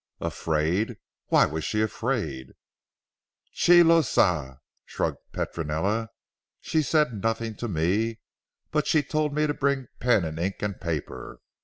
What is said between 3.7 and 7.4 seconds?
lo sa," shrugged Petronella, "she said